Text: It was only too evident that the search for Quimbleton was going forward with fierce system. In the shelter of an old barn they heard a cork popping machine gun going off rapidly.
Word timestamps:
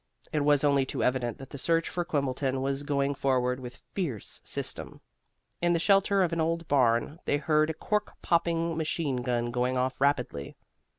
It 0.33 0.39
was 0.39 0.63
only 0.63 0.83
too 0.83 1.03
evident 1.03 1.37
that 1.37 1.51
the 1.51 1.59
search 1.59 1.87
for 1.87 2.03
Quimbleton 2.03 2.59
was 2.63 2.81
going 2.81 3.13
forward 3.13 3.59
with 3.59 3.83
fierce 3.93 4.41
system. 4.43 4.99
In 5.61 5.73
the 5.73 5.77
shelter 5.77 6.23
of 6.23 6.33
an 6.33 6.41
old 6.41 6.67
barn 6.67 7.19
they 7.25 7.37
heard 7.37 7.69
a 7.69 7.75
cork 7.75 8.13
popping 8.23 8.75
machine 8.75 9.17
gun 9.17 9.51
going 9.51 9.77
off 9.77 10.01
rapidly. 10.01 10.55